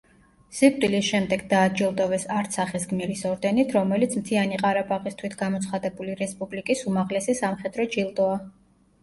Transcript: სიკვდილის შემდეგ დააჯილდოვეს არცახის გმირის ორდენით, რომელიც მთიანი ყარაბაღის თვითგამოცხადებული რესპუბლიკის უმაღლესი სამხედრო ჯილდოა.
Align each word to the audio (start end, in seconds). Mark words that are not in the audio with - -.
სიკვდილის 0.59 1.09
შემდეგ 1.09 1.43
დააჯილდოვეს 1.51 2.25
არცახის 2.35 2.87
გმირის 2.93 3.21
ორდენით, 3.33 3.75
რომელიც 3.77 4.17
მთიანი 4.23 4.59
ყარაბაღის 4.63 5.19
თვითგამოცხადებული 5.21 6.17
რესპუბლიკის 6.25 6.83
უმაღლესი 6.95 7.39
სამხედრო 7.43 7.89
ჯილდოა. 7.95 8.43